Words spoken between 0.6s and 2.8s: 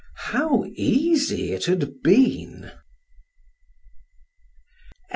easy it had been!